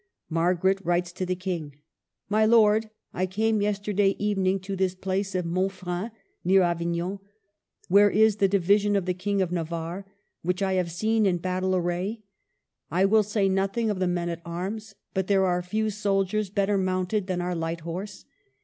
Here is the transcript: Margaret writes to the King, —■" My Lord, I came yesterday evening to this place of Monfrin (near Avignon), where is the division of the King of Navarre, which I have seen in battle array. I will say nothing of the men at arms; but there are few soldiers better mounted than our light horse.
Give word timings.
Margaret 0.31 0.81
writes 0.83 1.11
to 1.11 1.27
the 1.27 1.35
King, 1.35 1.73
—■" 1.75 1.79
My 2.27 2.43
Lord, 2.43 2.89
I 3.13 3.27
came 3.27 3.61
yesterday 3.61 4.15
evening 4.17 4.59
to 4.61 4.75
this 4.75 4.95
place 4.95 5.35
of 5.35 5.45
Monfrin 5.45 6.09
(near 6.43 6.63
Avignon), 6.63 7.19
where 7.87 8.09
is 8.09 8.37
the 8.37 8.47
division 8.47 8.95
of 8.95 9.05
the 9.05 9.13
King 9.13 9.43
of 9.43 9.51
Navarre, 9.51 10.07
which 10.41 10.63
I 10.63 10.73
have 10.73 10.91
seen 10.91 11.27
in 11.27 11.37
battle 11.37 11.75
array. 11.75 12.23
I 12.89 13.05
will 13.05 13.21
say 13.21 13.47
nothing 13.47 13.91
of 13.91 13.99
the 13.99 14.07
men 14.07 14.29
at 14.29 14.41
arms; 14.43 14.95
but 15.13 15.27
there 15.27 15.45
are 15.45 15.61
few 15.61 15.91
soldiers 15.91 16.49
better 16.49 16.79
mounted 16.79 17.27
than 17.27 17.39
our 17.39 17.53
light 17.53 17.81
horse. 17.81 18.25